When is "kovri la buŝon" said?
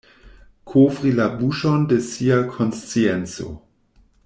0.71-1.85